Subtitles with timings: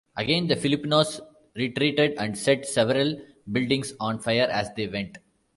[0.17, 1.21] Again the Filipinos
[1.55, 5.19] retreated and set several buildings on fire as they went.